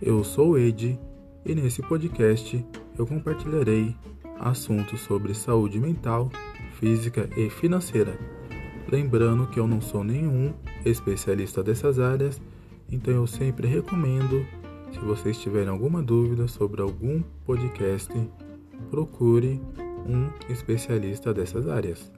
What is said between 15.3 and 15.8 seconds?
tiverem